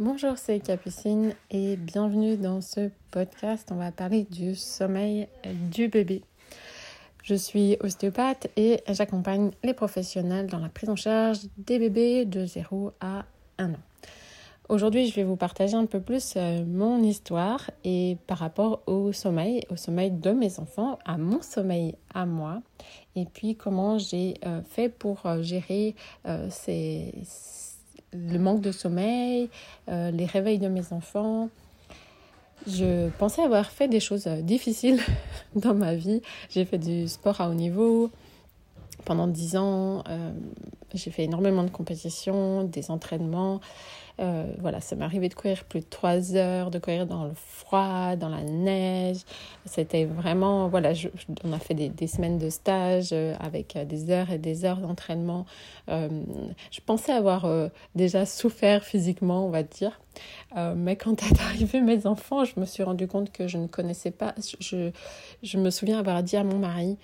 [0.00, 3.68] Bonjour, c'est Capucine et bienvenue dans ce podcast.
[3.70, 5.28] On va parler du sommeil
[5.70, 6.22] du bébé.
[7.22, 12.44] Je suis ostéopathe et j'accompagne les professionnels dans la prise en charge des bébés de
[12.44, 13.24] 0 à
[13.58, 13.76] 1 an.
[14.68, 19.12] Aujourd'hui, je vais vous partager un peu plus euh, mon histoire et par rapport au
[19.12, 22.62] sommeil, au sommeil de mes enfants, à mon sommeil à moi,
[23.14, 25.94] et puis comment j'ai euh, fait pour euh, gérer
[26.50, 27.12] ces
[28.14, 29.50] le manque de sommeil,
[29.88, 31.48] euh, les réveils de mes enfants.
[32.66, 35.00] Je pensais avoir fait des choses euh, difficiles
[35.54, 36.22] dans ma vie.
[36.50, 38.10] J'ai fait du sport à haut niveau
[39.04, 40.02] pendant dix ans.
[40.08, 40.32] Euh,
[40.94, 43.60] j'ai fait énormément de compétitions, des entraînements.
[44.20, 47.32] Euh, voilà, ça m'est arrivé de courir plus de trois heures, de courir dans le
[47.34, 49.22] froid, dans la neige.
[49.64, 50.92] C'était vraiment, voilà,
[51.42, 55.46] on a fait des, semaines de stage euh, avec des heures et des heures d'entraînement.
[55.88, 57.48] je pensais avoir
[57.96, 60.00] déjà souffert physiquement, on va dire.
[60.76, 64.12] mais quand est arrivé mes enfants, je me suis rendu compte que je ne connaissais
[64.12, 64.34] pas.
[64.60, 66.98] Je me souviens avoir dit à mon mari,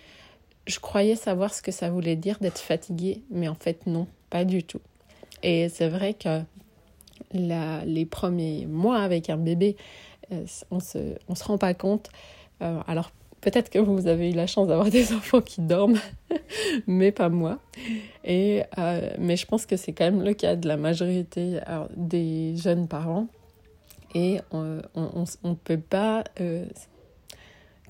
[0.66, 4.44] je croyais savoir ce que ça voulait dire d'être fatiguée, mais en fait non, pas
[4.44, 4.80] du tout.
[5.42, 6.42] Et c'est vrai que
[7.32, 9.76] les premiers mois avec un bébé,
[10.32, 12.10] euh, on se, on se rend pas compte.
[12.62, 15.98] Euh, alors peut-être que vous avez eu la chance d'avoir des enfants qui dorment,
[16.86, 17.58] mais pas moi.
[18.24, 21.60] Et, euh, mais je pense que c'est quand même le cas de la majorité
[21.96, 23.26] des jeunes parents.
[24.14, 24.80] Et on
[25.44, 26.24] ne peut pas,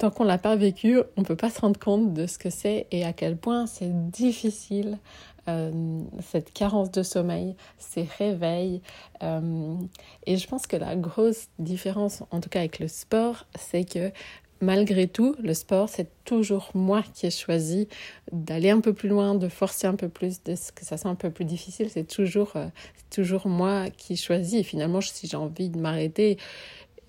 [0.00, 2.86] tant qu'on l'a pas vécu, on peut pas se rendre compte de ce que c'est
[2.90, 4.98] et à quel point c'est difficile
[5.48, 8.80] euh, cette carence de sommeil, ces réveils.
[9.22, 9.74] Euh,
[10.26, 14.10] et je pense que la grosse différence, en tout cas avec le sport, c'est que
[14.62, 17.86] malgré tout, le sport, c'est toujours moi qui ai choisi
[18.32, 21.10] d'aller un peu plus loin, de forcer un peu plus, de ce que ça soit
[21.10, 21.88] un peu plus difficile.
[21.90, 22.66] C'est toujours, euh,
[23.10, 24.60] toujours moi qui choisis.
[24.60, 26.38] Et finalement, si j'ai envie de m'arrêter,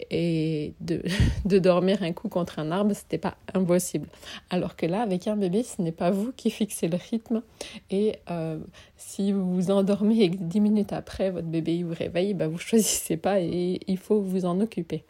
[0.09, 1.01] et de,
[1.45, 4.07] de, dormir un coup contre un arbre, c'était pas impossible.
[4.49, 7.41] Alors que là, avec un bébé, ce n'est pas vous qui fixez le rythme.
[7.89, 8.57] Et euh,
[8.97, 12.57] si vous vous endormez et que 10 minutes après, votre bébé vous réveille, bah, vous
[12.59, 15.03] choisissez pas et il faut vous en occuper.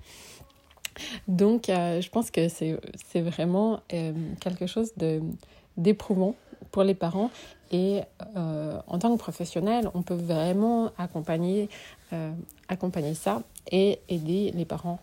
[1.27, 4.91] Donc, euh, je pense que c'est vraiment euh, quelque chose
[5.77, 6.35] d'éprouvant
[6.71, 7.31] pour les parents.
[7.73, 8.01] Et
[8.35, 11.69] en tant que professionnel, on peut vraiment accompagner,
[12.67, 14.99] accompagner ça et aider les parents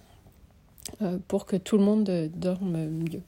[1.02, 3.22] euh, pour que tout le monde dorme mieux.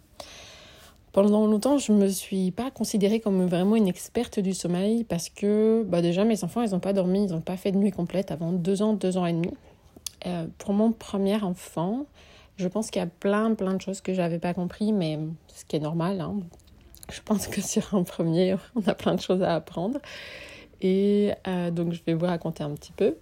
[1.12, 5.28] Pendant longtemps, je ne me suis pas considérée comme vraiment une experte du sommeil parce
[5.28, 7.90] que bah déjà mes enfants, ils n'ont pas dormi, ils n'ont pas fait de nuit
[7.90, 9.52] complète avant deux ans, deux ans et demi.
[10.26, 12.06] Euh, pour mon premier enfant,
[12.56, 15.18] je pense qu'il y a plein, plein de choses que je n'avais pas compris, mais
[15.48, 16.20] ce qui est normal.
[16.20, 16.36] Hein.
[17.10, 19.98] Je pense que sur un premier, on a plein de choses à apprendre.
[20.80, 23.16] Et euh, donc, je vais vous raconter un petit peu.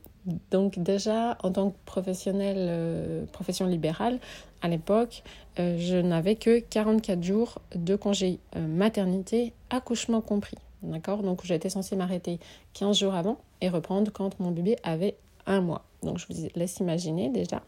[0.50, 4.18] Donc déjà, en tant que professionnelle, euh, profession libérale,
[4.62, 5.22] à l'époque,
[5.58, 10.56] euh, je n'avais que 44 jours de congé euh, maternité, accouchement compris.
[10.82, 11.22] D'accord?
[11.22, 12.38] Donc j'étais censée m'arrêter
[12.74, 15.84] 15 jours avant et reprendre quand mon bébé avait un mois.
[16.02, 17.62] Donc je vous laisse imaginer déjà.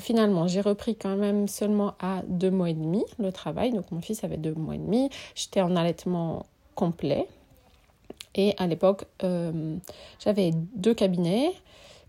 [0.00, 3.72] finalement, j'ai repris quand même seulement à deux mois et demi le travail.
[3.72, 5.10] Donc mon fils avait deux mois et demi.
[5.34, 7.26] J'étais en allaitement complet.
[8.34, 9.76] Et à l'époque, euh,
[10.18, 11.52] j'avais deux cabinets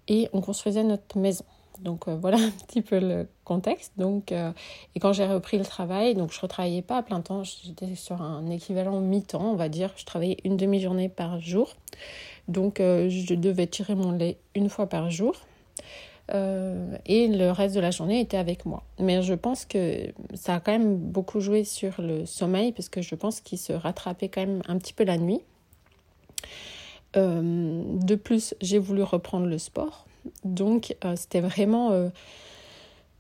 [0.08, 1.46] et on construisait notre maison.
[1.82, 3.94] Donc euh, voilà un petit peu le contexte.
[3.98, 4.52] Donc, euh,
[4.96, 7.96] et quand j'ai repris le travail, donc je ne retravaillais pas à plein temps, j'étais
[7.96, 9.92] sur un équivalent mi-temps, on va dire.
[9.98, 11.76] Je travaillais une demi-journée par jour.
[12.48, 15.34] Donc je devais tirer mon lait une fois par jour.
[16.30, 18.84] et le reste de la journée était avec moi.
[19.00, 23.02] Mais je pense que ça a quand même beaucoup joué sur le sommeil, parce que
[23.02, 25.42] je pense qu'il se rattrapait quand même un petit peu la nuit.
[27.18, 30.06] Euh, de plus, j'ai voulu reprendre le sport.
[30.44, 31.92] Donc, euh, c'était vraiment.
[31.92, 32.10] Euh,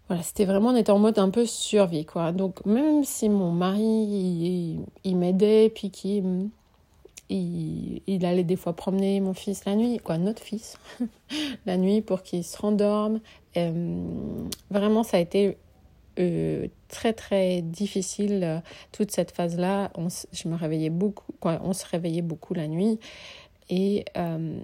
[0.07, 2.31] voilà, c'était vraiment, on en mode un peu survie, quoi.
[2.31, 6.49] Donc, même si mon mari, il, m'aidait, puis qu'il
[7.29, 10.77] il, allait des fois promener mon fils la nuit, quoi, notre fils,
[11.65, 13.19] la nuit pour qu'il se rendorme.
[14.69, 15.57] vraiment, ça a été
[16.87, 19.91] très très difficile toute cette phase là
[20.31, 22.99] je me réveillais beaucoup on se réveillait beaucoup la nuit
[23.69, 24.57] et euh,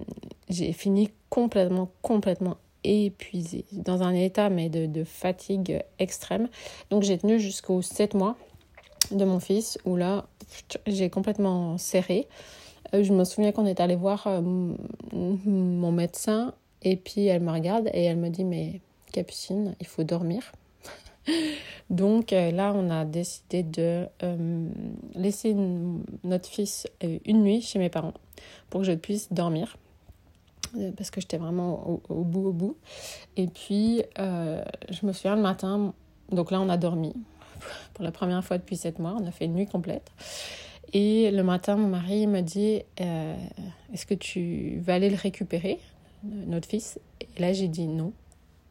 [0.48, 6.48] j'ai fini complètement, complètement épuisée, dans un état mais de, de fatigue extrême.
[6.90, 8.36] Donc j'ai tenu jusqu'aux 7 mois
[9.10, 10.26] de mon fils où là
[10.86, 12.28] j'ai complètement serré.
[12.94, 14.40] Euh, je me souviens qu'on est allé voir euh,
[15.12, 18.80] mon médecin et puis elle me regarde et elle me dit mais
[19.12, 20.52] Capucine, il faut dormir.
[21.90, 24.06] Donc là, on a décidé de
[25.14, 25.54] laisser
[26.24, 26.86] notre fils
[27.24, 28.14] une nuit chez mes parents
[28.70, 29.76] pour que je puisse dormir.
[30.96, 32.76] parce que j'étais vraiment au, bout, au bout.
[33.36, 35.92] Et puis, je me souviens le matin,
[36.30, 37.14] donc là, on a dormi
[37.94, 40.10] pour la première fois depuis sept mois, on a fait une nuit complète.
[40.92, 45.78] Et le matin, mon mari me dit Est-ce que tu vas aller le récupérer,
[46.22, 46.98] notre fils?
[47.20, 48.12] Et là, j'ai dit non.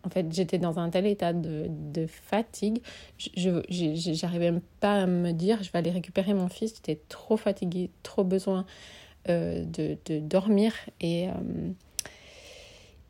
[0.03, 2.81] En fait, j'étais dans un tel état de, de fatigue,
[3.17, 6.75] je n'arrivais même pas à me dire je vais aller récupérer mon fils.
[6.75, 8.65] J'étais trop fatiguée, trop besoin
[9.29, 10.73] euh, de, de, dormir.
[10.99, 11.31] Et, euh,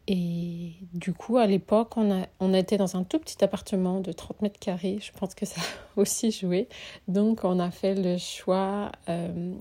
[0.08, 4.12] et du coup, à l'époque, on, a, on était dans un tout petit appartement de
[4.12, 5.00] 30 mètres carrés.
[5.02, 5.64] Je pense que ça a
[6.02, 6.68] aussi joué.
[7.08, 9.54] Donc, on a fait le choix euh,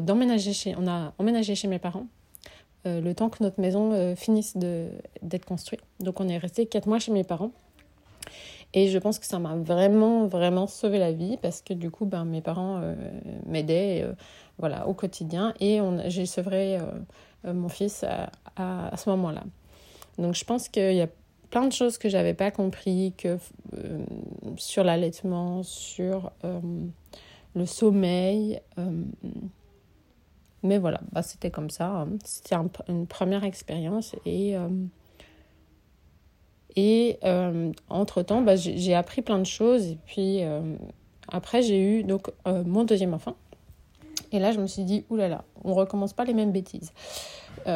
[0.00, 2.06] d'emménager chez, on a emménagé chez mes parents
[2.84, 5.80] euh, le temps que notre maison euh, finisse d'être construite.
[6.00, 7.52] Donc on est resté quatre mois chez mes parents.
[8.74, 12.06] Et je pense que ça m'a vraiment, vraiment sauvé la vie parce que du coup,
[12.06, 12.94] ben, mes parents euh,
[13.46, 14.04] m'aidaient
[14.58, 16.78] voilà, au quotidien et j'ai sevré
[17.44, 19.44] mon fils à, à, ce moment-là.
[20.16, 21.08] Donc je pense qu'il y a
[21.50, 23.36] plein de choses que j'avais pas compris que,
[24.56, 26.32] sur l'allaitement, sur
[27.54, 28.58] le sommeil.
[30.62, 31.88] Mais voilà, bah, c'était comme ça.
[31.88, 32.08] Hein.
[32.24, 32.56] C'était
[32.88, 34.14] une première expérience.
[34.24, 34.68] Et, euh,
[36.76, 39.86] et euh, entre-temps, bah, j'ai appris plein de choses.
[39.86, 40.76] Et puis euh,
[41.28, 43.36] après, j'ai eu donc, mon deuxième enfant.
[44.30, 46.92] Et là, je me suis dit, oulala, on recommence pas les mêmes bêtises.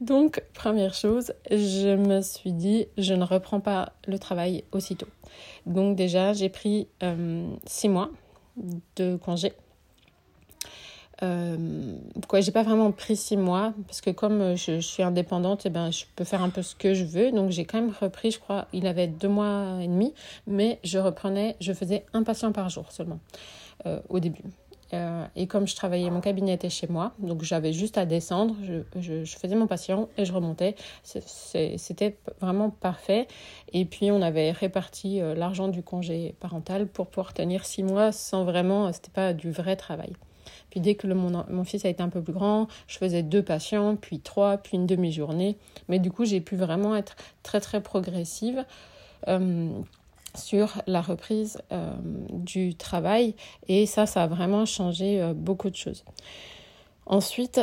[0.00, 5.06] donc, première chose, je me suis dit, je ne reprends pas le travail aussitôt.
[5.64, 6.86] Donc déjà, j'ai pris
[7.64, 8.10] six mois
[8.96, 9.54] de congé
[11.22, 11.96] euh,
[12.28, 15.70] quoi, j'ai pas vraiment pris six mois parce que comme je, suis indépendante, et eh
[15.70, 17.32] ben, je peux faire un peu ce que je veux.
[17.32, 20.12] Donc j'ai quand même repris, je crois, il avait deux mois et demi,
[20.46, 23.18] mais je reprenais, je faisais un patient par jour seulement
[23.86, 24.44] euh, au début.
[24.94, 28.54] Euh, et comme je travaillais, mon cabinet était chez moi, donc j'avais juste à descendre,
[28.62, 30.76] je, je, faisais mon patient et je remontais.
[31.02, 33.26] C'était vraiment parfait.
[33.72, 38.12] Et puis on avait réparti euh, l'argent du congé parental pour pouvoir tenir six mois
[38.12, 40.12] sans vraiment, c'était pas du vrai travail.
[40.80, 44.20] Dès que mon, fils a été un peu plus grand, je faisais deux patients, puis
[44.20, 45.56] trois, puis une demi-journée.
[45.88, 48.64] Mais du coup, j'ai pu vraiment être très très progressive.
[49.28, 49.70] Euh,
[50.34, 51.94] sur la reprise euh,
[52.30, 53.34] du travail
[53.68, 56.04] et ça, ça a vraiment changé euh, beaucoup de choses.
[57.06, 57.58] Ensuite,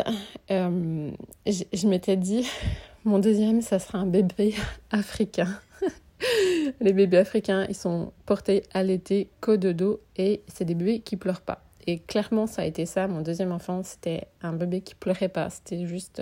[0.50, 2.48] je, m'étais dit,
[3.06, 4.56] mon deuxième, ça sera un bébé
[4.92, 5.59] africain.
[6.81, 11.00] Les bébés africains, ils sont portés à l'été, qu'au de dos et c'est des bébés
[11.00, 11.62] qui pleurent pas.
[11.85, 13.07] Et clairement, ça a été ça.
[13.07, 15.50] Mon deuxième enfant, c'était un bébé qui pleurait pas.
[15.50, 16.21] C'était juste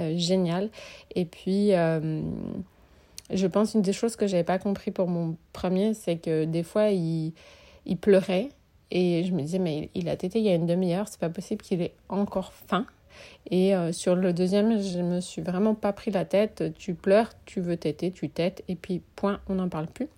[0.00, 0.70] euh, génial.
[1.14, 2.22] Et puis, euh,
[3.32, 6.62] je pense une des choses que j'avais pas compris pour mon premier, c'est que des
[6.62, 7.32] fois, il,
[7.86, 8.48] il pleurait.
[8.90, 11.30] Et je me disais, mais il a tété il y a une demi-heure, c'est pas
[11.30, 12.86] possible qu'il ait encore faim.
[13.50, 16.72] Et euh, sur le deuxième, je me suis vraiment pas pris la tête.
[16.76, 20.08] Tu pleures, tu veux téter, tu têtes, et puis point, on n'en parle plus.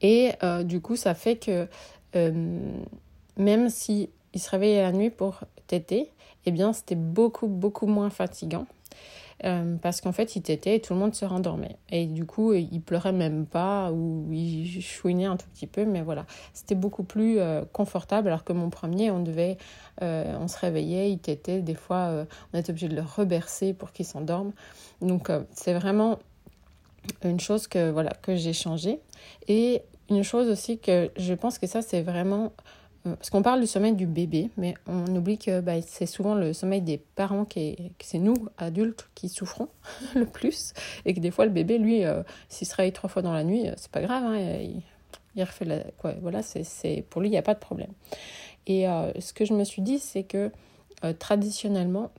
[0.00, 0.32] Et
[0.64, 1.68] du coup, ça fait que
[3.36, 6.10] même si il se réveillait la nuit pour téter,
[6.46, 8.66] eh bien c'était beaucoup beaucoup moins fatigant.
[9.44, 11.76] Euh, parce qu'en fait, il tétait et tout le monde se rendormait.
[11.90, 16.02] Et du coup, il pleurait même pas ou il chouinait un tout petit peu, mais
[16.02, 16.26] voilà.
[16.52, 19.58] C'était beaucoup plus euh, confortable, alors que mon premier, on devait,
[20.02, 23.92] euh, on se réveillait, il tétait, des fois, on était obligé de le rebercer pour
[23.92, 24.52] qu'il s'endorme.
[25.00, 26.20] Donc, c'est vraiment
[27.24, 29.00] une chose que, voilà, que j'ai changé.
[29.48, 32.52] Et une chose aussi que je pense que ça, c'est vraiment
[33.04, 36.52] parce qu'on parle du sommeil du bébé, mais on oublie que bah, c'est souvent le
[36.52, 39.68] sommeil des parents qui que c'est nous, adultes, qui souffrons
[40.14, 40.72] le plus.
[41.04, 43.42] Et que des fois, le bébé, lui, euh, s'il se réveille trois fois dans la
[43.42, 44.22] nuit, euh, c'est pas grave.
[44.24, 44.38] Hein,
[45.34, 45.80] il, refait la.
[45.98, 47.90] Quoi, voilà, c'est, pour lui, il n'y a pas de problème.
[48.68, 48.84] Et
[49.18, 50.52] ce que je me suis dit, c'est que
[51.18, 52.12] traditionnellement,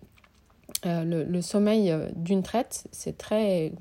[0.83, 3.71] le, le, sommeil d'une traite, c'est très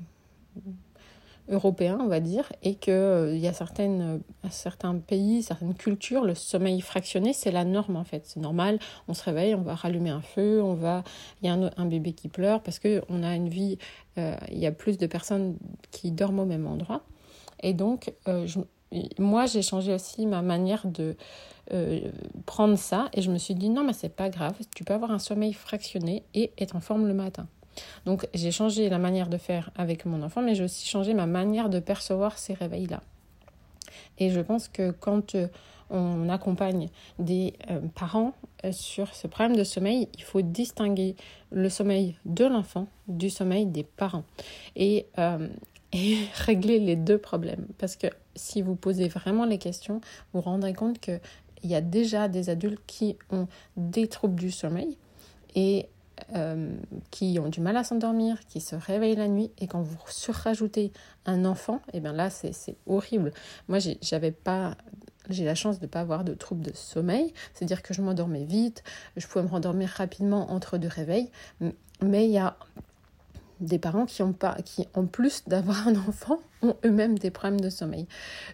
[1.49, 6.23] européen, on va dire, et qu'il euh, y a certaines, euh, certains pays, certaines cultures,
[6.23, 8.23] le sommeil fractionné, c'est la norme en fait.
[8.25, 11.03] C'est normal, on se réveille, on va rallumer un feu, on va,
[11.41, 13.77] il y a un, bébé qui pleure parce qu'on a une vie,
[14.17, 15.57] euh, il y a plus de personnes
[15.91, 17.01] qui dorment au même endroit.
[17.61, 18.13] Et donc,
[19.17, 21.15] moi, j'ai changé aussi ma manière de
[22.45, 25.11] prendre ça et je me suis dit non, mais c'est pas grave, tu peux avoir
[25.11, 27.47] un sommeil fractionné et être en forme le matin.
[28.05, 31.25] Donc j'ai changé la manière de faire avec mon enfant, mais j'ai aussi changé ma
[31.25, 33.01] manière de percevoir ces réveils-là.
[34.19, 35.47] Et je pense que quand euh,
[35.89, 36.89] on accompagne
[37.19, 38.33] des euh, parents
[38.65, 41.15] euh, sur ce problème de sommeil, il faut distinguer
[41.51, 44.23] le sommeil de l'enfant du sommeil des parents
[44.75, 45.07] et,
[46.45, 47.67] régler les deux problèmes.
[47.77, 50.01] Parce que si vous posez vraiment les questions,
[50.33, 51.19] vous vous rendrez compte qu'il
[51.63, 54.97] y a déjà des adultes qui ont des troubles du sommeil
[55.55, 55.87] et
[57.11, 60.91] qui ont du mal à s'endormir, qui se réveillent la nuit, et quand vous surrajoutez
[61.25, 63.31] un enfant, et eh bien là, c'est horrible.
[63.67, 64.77] Moi, j'avais pas
[65.29, 68.43] j'ai la chance de ne pas avoir de troubles de sommeil, c'est-à-dire que je m'endormais
[68.43, 68.83] vite,
[69.15, 71.29] je pouvais me rendormir rapidement entre deux réveils,
[72.01, 72.57] mais il y a
[73.59, 77.61] des parents qui ont pas, qui en plus d'avoir un enfant, ont eux-mêmes des problèmes
[77.61, 78.07] de sommeil.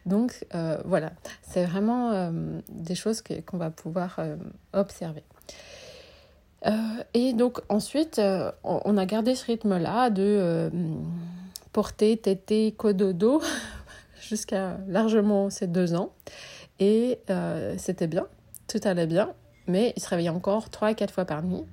[0.06, 1.12] Donc euh, voilà,
[1.42, 4.36] c'est vraiment euh, des choses qu'on va pouvoir euh,
[4.74, 5.24] observer.
[7.14, 8.22] Et donc ensuite,
[8.64, 10.70] on, a gardé ce rythme-là de
[11.72, 13.42] porter, téter, cododo
[14.22, 16.12] jusqu'à largement ces deux ans.
[16.80, 17.20] Et
[17.78, 18.28] c'était bien,
[18.68, 19.34] tout allait bien,
[19.68, 21.64] mais il se réveillait encore trois à quatre fois par nuit.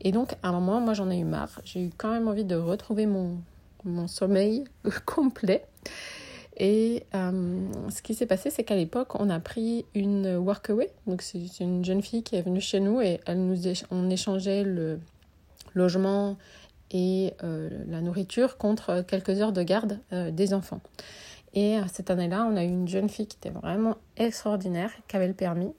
[0.00, 1.60] Et donc, à un moment, moi, j'en ai eu marre.
[1.64, 3.38] J'ai eu quand même envie de retrouver mon,
[3.84, 4.64] mon sommeil
[5.06, 5.64] complet.
[6.56, 10.90] Et euh, ce qui s'est passé, c'est qu'à l'époque, on a pris une workaway.
[11.06, 13.56] Donc, c'est une jeune fille qui est venue chez nous et elle nous
[13.90, 15.00] on échangeait le
[15.74, 16.36] logement
[16.92, 20.80] et euh, la nourriture contre quelques heures de garde euh, des enfants.
[21.54, 25.28] Et cette année-là, on a eu une jeune fille qui était vraiment extraordinaire, qui avait
[25.28, 25.72] le permis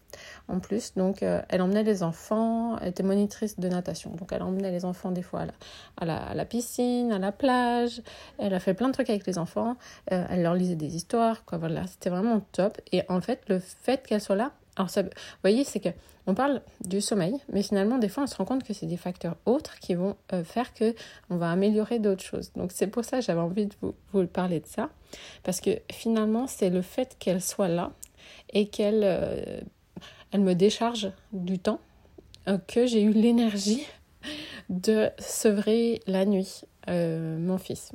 [0.48, 0.94] en plus.
[0.96, 4.12] Donc, euh, elle emmenait les enfants, elle était monitrice de natation.
[4.12, 5.46] Donc, elle emmenait les enfants des fois
[5.98, 8.02] à la, piscine, à la plage.
[8.38, 9.76] Elle a fait plein de trucs avec les enfants.
[10.14, 11.44] Euh, elle leur lisait des histoires.
[11.52, 12.80] Voilà, c'était vraiment top.
[12.94, 15.10] Et en fait, le fait qu'elle soit là, alors, ça, vous
[15.42, 15.90] voyez, c'est que
[16.28, 18.98] on parle du sommeil, mais finalement, des fois, on se rend compte que c'est des
[18.98, 20.96] facteurs autres qui vont euh, faire que
[21.30, 22.52] on va améliorer d'autres choses.
[22.56, 24.90] Donc, c'est pour ça que j'avais envie de vous, parler de ça,
[25.44, 27.92] parce que finalement, c'est le fait qu'elle soit là
[28.52, 29.62] et qu'elle euh,
[30.32, 31.80] elle me décharge du temps
[32.48, 33.86] euh, que j'ai eu l'énergie
[34.70, 37.94] de sevrer la nuit mon fils.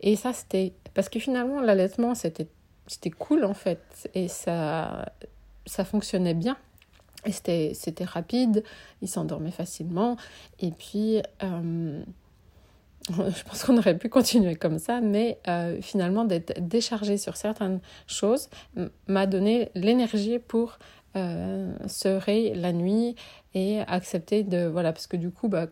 [0.00, 2.46] Et ça, c'était parce que finalement, l'allaitement, c'était
[2.86, 5.12] c'était cool en fait, et ça
[5.66, 6.56] ça fonctionnait bien.
[7.30, 8.64] C'était rapide,
[9.00, 10.16] il s'endormait facilement.
[10.60, 12.02] Et puis, euh,
[13.10, 17.80] je pense qu'on aurait pu continuer comme ça, mais euh, finalement, d'être déchargé sur certaines
[18.06, 18.48] choses
[19.06, 20.78] m'a donné l'énergie pour
[21.16, 21.72] euh,
[22.54, 23.14] la nuit
[23.54, 24.66] et accepter de.
[24.66, 25.66] Voilà, parce que du coup, bah,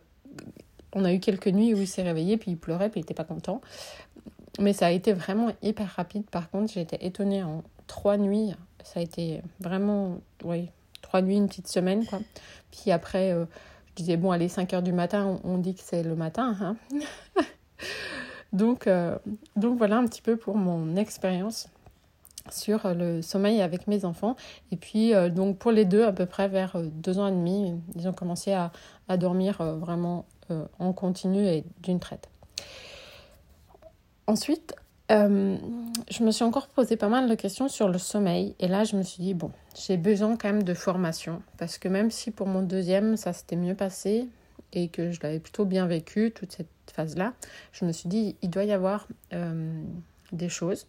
[0.95, 3.15] on a eu quelques nuits où il s'est réveillé, puis il pleurait, puis il n'était
[3.15, 3.61] pas content.
[4.59, 6.29] Mais ça a été vraiment hyper rapide.
[6.31, 8.53] Par contre, été étonnée en trois nuits
[8.85, 10.71] ça a été vraiment, oui,
[11.03, 12.21] trois nuits, une petite semaine, quoi.
[12.71, 13.45] Puis après, euh,
[13.91, 16.77] je disais, bon, allez, 5 heures du matin, on, dit que c'est le matin, hein.
[18.53, 19.19] donc, euh,
[19.57, 21.69] donc voilà un petit peu pour mon expérience
[22.51, 24.37] sur le sommeil avec mes enfants.
[24.71, 27.75] Et puis, euh, donc pour les deux, à peu près vers deux ans et demi,
[27.95, 28.73] ils ont commencé à,
[29.09, 30.27] à dormir vraiment
[30.79, 32.29] en continu et d'une traite.
[34.27, 34.75] Ensuite,
[35.13, 35.57] euh,
[36.11, 38.55] je me suis encore posé pas mal de questions sur le sommeil.
[38.59, 41.43] Et là, je me suis dit, bon, j'ai besoin quand même de formation.
[41.59, 44.29] Parce que même si pour mon deuxième, ça s'était mieux passé
[44.73, 47.35] et que je l'avais plutôt bien vécu, toute cette phase-là,
[47.73, 49.83] je me suis dit, il doit y avoir euh,
[50.33, 50.87] des choses.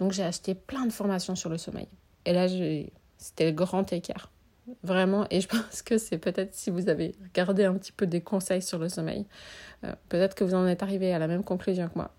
[0.00, 1.88] Donc, j'ai acheté plein de formations sur le sommeil.
[2.24, 2.46] Et là,
[3.18, 4.30] c'était le grand écart.
[4.82, 8.20] Vraiment, et je pense que c'est peut-être si vous avez regardé un petit peu des
[8.20, 9.26] conseils sur le sommeil,
[9.84, 12.10] euh, peut-être que vous en êtes arrivé à la même conclusion que moi.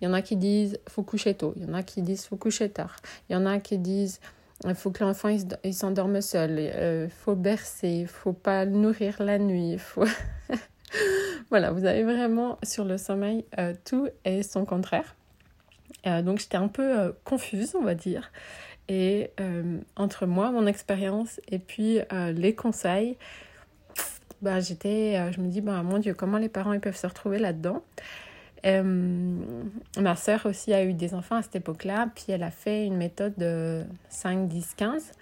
[0.00, 1.54] Il y en a qui disent faut coucher tôt.
[1.56, 2.96] Il y en a qui disent faut coucher tard.
[3.28, 4.20] Il y en a qui disent
[4.66, 6.52] il faut que l'enfant il s'endorme seul.
[6.52, 7.88] Il euh, faut bercer.
[7.88, 9.76] Il faut pas le nourrir la nuit.
[11.50, 15.16] Voilà, vous avez vraiment sur le sommeil euh, tout et son contraire.
[16.06, 18.30] Euh, donc j'étais un peu confuse, on va dire.
[18.88, 19.30] Et
[19.96, 21.98] entre moi, mon expérience et puis
[22.34, 23.16] les conseils,
[24.42, 27.38] bah, j'étais, je me dis, bah, mon Dieu, comment les parents ils peuvent se retrouver
[27.38, 27.82] là-dedans?
[27.98, 28.02] euh,
[28.72, 32.96] ma sœur aussi a eu des enfants à cette époque-là, puis elle a fait une
[32.96, 35.12] méthode de 5, 10, 15.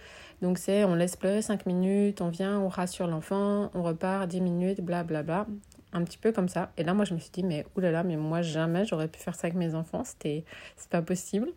[0.42, 4.40] Donc c'est on laisse pleurer 5 minutes, on vient, on rassure l'enfant, on repart 10
[4.40, 5.22] minutes, blablabla.
[5.22, 5.54] Bla, bla.
[5.94, 6.72] Un petit peu comme ça.
[6.78, 9.34] Et là, moi, je me suis dit, mais oulala, mais moi, jamais j'aurais pu faire
[9.34, 10.04] ça avec mes enfants.
[10.04, 10.42] C'était,
[10.76, 11.48] c'est pas possible.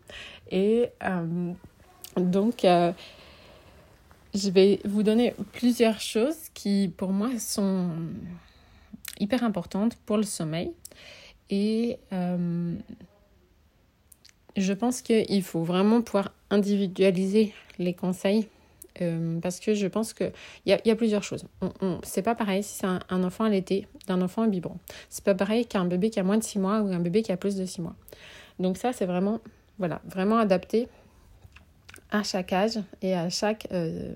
[0.50, 1.52] Et euh,
[2.18, 2.92] donc, euh,
[4.34, 7.92] je vais vous donner plusieurs choses qui, pour moi, sont
[9.18, 10.70] hyper importantes pour le sommeil.
[11.50, 12.74] Et euh,
[14.56, 18.48] je pense qu'il faut vraiment pouvoir individualiser les conseils
[19.02, 20.32] euh, parce que je pense qu'il
[20.64, 21.44] y a, y a plusieurs choses.
[21.60, 24.78] On, c'est pas pareil si c'est un, enfant à l'été d'un enfant à biberon.
[25.10, 27.32] C'est pas pareil qu'un bébé qui a moins de 6 mois ou un bébé qui
[27.32, 27.94] a plus de 6 mois.
[28.58, 29.40] Donc ça, c'est vraiment,
[29.78, 30.88] voilà, vraiment adapté
[32.10, 34.14] à chaque âge et à chaque euh,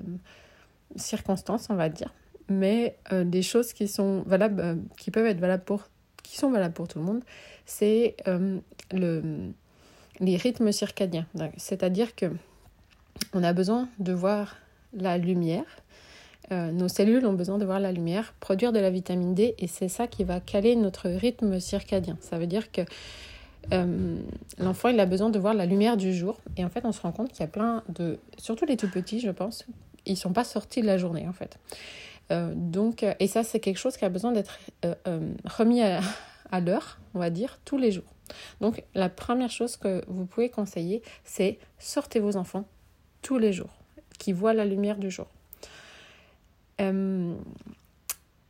[0.97, 2.15] circonstance, on va dire.
[2.49, 5.90] Mais des choses qui sont valables, qui peuvent être valables pour
[6.31, 7.23] qui sont valables pour tout le monde,
[7.67, 8.59] c'est euh,
[8.93, 9.53] le,
[10.21, 11.27] les rythmes circadiens.
[11.57, 12.27] C'est-à-dire que
[13.33, 14.57] on a besoin de voir
[14.93, 15.67] la lumière
[16.51, 19.89] nos cellules ont besoin de voir la lumière, produire de la vitamine D, et c'est
[19.89, 22.17] ça qui va caler notre rythme circadien.
[22.21, 22.83] Ça veut dire que
[24.59, 26.41] l'enfant, il a besoin de voir la lumière du jour.
[26.57, 28.19] Et en fait, on se rend compte qu'il y a plein de...
[28.37, 29.65] Surtout les tout petits, je pense,
[30.07, 31.59] ils sont pas sortis de la journée, en fait.
[32.31, 34.59] Donc, et ça, c'est quelque chose qui a besoin d'être
[35.45, 36.01] remis à,
[36.51, 38.05] à l'heure, on va dire, tous les jours.
[38.61, 42.65] Donc la première chose que vous pouvez conseiller, c'est sortez vos enfants
[43.23, 43.71] tous les jours,
[44.19, 45.27] qui voient la lumière du jour.
[46.81, 47.35] Euh,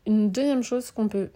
[0.07, 1.31] une deuxième chose qu'on peut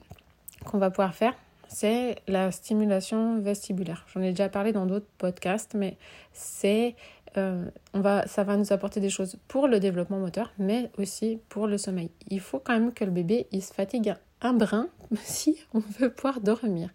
[0.65, 1.35] qu'on va pouvoir faire,
[1.69, 4.07] c'est la stimulation vestibulaire.
[4.15, 5.97] J'en ai déjà parlé dans d'autres podcasts, mais
[6.33, 6.95] c'est
[7.37, 11.41] euh, on va, ça va nous apporter des choses pour le développement moteur, mais aussi
[11.49, 12.11] pour le sommeil.
[12.29, 14.89] Il faut quand même que le bébé il se fatigue un brin
[15.23, 16.91] si on veut pouvoir dormir.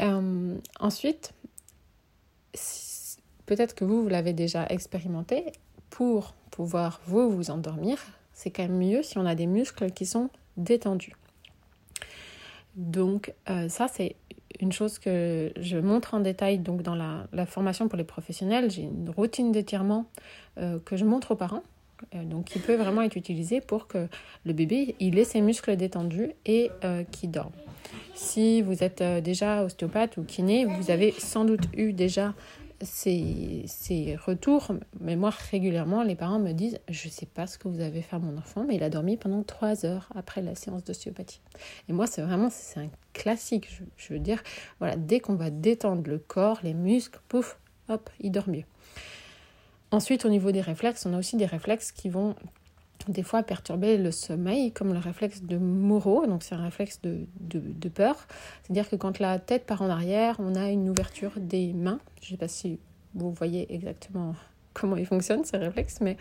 [0.00, 1.32] Euh, ensuite,
[3.46, 5.52] peut-être que vous, vous l'avez déjà expérimenté,
[5.90, 7.98] pour pouvoir vous vous endormir,
[8.32, 11.14] c'est quand même mieux si on a des muscles qui sont détendus.
[12.76, 14.14] Donc euh, ça, c'est
[14.60, 18.70] une chose que je montre en détail donc dans la, formation pour les professionnels.
[18.70, 20.06] J'ai une routine d'étirement
[20.58, 21.62] euh, que je montre aux parents
[22.14, 24.08] euh, donc qui peut vraiment être utilisé pour que
[24.44, 27.52] le bébé il ait ses muscles détendus et euh, qu'il dorme.
[28.14, 32.34] Si vous êtes déjà ostéopathe ou kiné, vous avez sans doute eu déjà
[32.80, 37.58] ces, ces, retours, mais moi régulièrement les parents me disent je ne sais pas ce
[37.58, 40.42] que vous avez fait à mon enfant, mais il a dormi pendant trois heures après
[40.42, 41.40] la séance d'ostéopathie.
[41.88, 44.42] Et moi c'est vraiment c'est un classique, je, je veux dire
[44.78, 47.58] voilà dès qu'on va détendre le corps, les muscles, pouf,
[47.88, 48.64] hop, il dort mieux.
[49.90, 52.34] Ensuite, au niveau des réflexes, on a aussi des réflexes qui vont
[53.08, 57.26] des fois perturber le sommeil, comme le réflexe de Moreau, donc c'est un réflexe de,
[57.40, 58.16] de, peur.
[58.62, 62.00] C'est-à-dire que quand la tête part en arrière, on a une ouverture des mains.
[62.20, 62.78] Je ne sais pas si
[63.14, 64.34] vous voyez exactement
[64.74, 66.16] comment il fonctionne, ce réflexe, mais...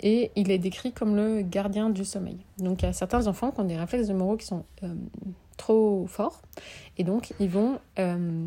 [0.00, 2.38] Et il est décrit comme le gardien du sommeil.
[2.58, 4.92] Donc il y a certains enfants qui ont des réflexes de Moreau qui sont euh,
[5.56, 6.42] trop forts,
[6.98, 7.78] et donc ils vont...
[7.98, 8.46] Euh,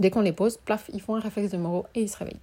[0.00, 2.40] Dès qu'on les pose, plaf, ils font un réflexe de Moreau et ils se réveillent.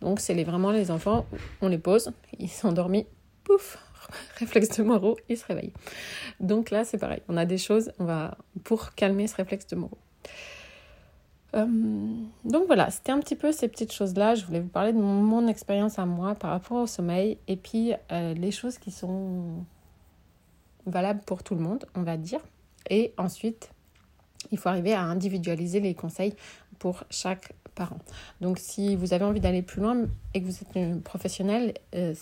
[0.00, 1.26] Donc c'est les, vraiment les enfants,
[1.60, 3.06] on les pose, ils sont endormis,
[3.44, 3.78] pouf,
[4.36, 5.72] réflexe de Moreau, ils se réveillent.
[6.40, 9.76] Donc là c'est pareil, on a des choses on va, pour calmer ce réflexe de
[9.76, 9.98] Moreau.
[11.54, 11.66] Euh,
[12.44, 14.34] donc voilà, c'était un petit peu ces petites choses-là.
[14.34, 17.92] Je voulais vous parler de mon, expérience à moi par rapport au sommeil et puis
[18.10, 19.64] euh, les choses qui sont
[20.86, 22.40] valables pour tout le monde, on va dire.
[22.90, 23.70] Et ensuite,
[24.50, 26.34] il faut arriver à individualiser les conseils
[26.78, 27.98] pour chaque parent.
[28.40, 32.14] Donc si vous avez envie d'aller plus loin et que vous êtes une professionnelle, euh,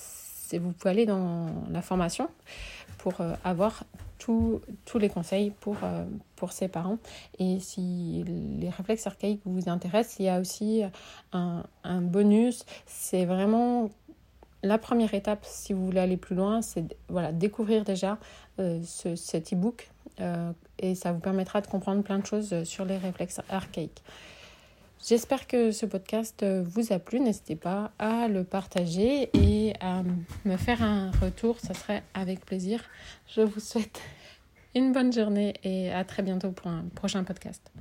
[0.58, 2.28] vous pouvez aller dans la formation
[2.98, 3.84] pour euh, avoir
[4.18, 4.60] tous
[5.00, 6.04] les conseils pour, euh,
[6.36, 6.98] pour ces parents.
[7.40, 8.22] Et si
[8.60, 10.82] les réflexes archaïques vous intéressent, il y a aussi
[11.32, 12.64] un, un bonus.
[12.86, 13.90] C'est vraiment
[14.62, 18.16] la première étape, si vous voulez aller plus loin, c'est voilà, découvrir déjà
[18.58, 19.90] ce, cet e-book
[20.78, 24.04] et ça vous permettra de comprendre plein de choses sur les réflexes archaïques.
[25.04, 27.18] J'espère que ce podcast vous a plu.
[27.18, 30.04] N'hésitez pas à le partager et à
[30.44, 31.58] me faire un retour.
[31.58, 32.84] Ça serait avec plaisir.
[33.26, 34.00] Je vous souhaite
[34.76, 37.72] une bonne journée et à très bientôt pour un prochain podcast.